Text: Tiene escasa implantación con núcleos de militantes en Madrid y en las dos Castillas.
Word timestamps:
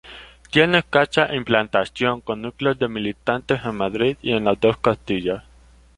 Tiene 0.49 0.79
escasa 0.79 1.31
implantación 1.35 2.21
con 2.21 2.41
núcleos 2.41 2.79
de 2.79 2.87
militantes 2.87 3.61
en 3.63 3.75
Madrid 3.75 4.17
y 4.23 4.31
en 4.31 4.45
las 4.45 4.59
dos 4.59 4.77
Castillas. 4.77 5.43